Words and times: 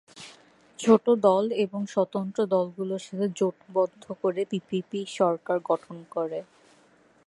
ছোট 0.79 1.05
দল 1.25 1.45
এবং 1.63 1.81
স্বতন্ত্র 1.93 2.39
দলগুলোর 2.53 3.01
সাথে 3.07 3.27
জোটবদ্ধ 3.39 4.03
করে 4.21 4.41
পিপিপি 4.51 5.01
সরকার 5.17 5.57
গঠন 5.69 5.97
করে। 6.13 6.39